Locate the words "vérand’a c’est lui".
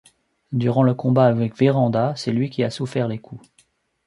1.55-2.49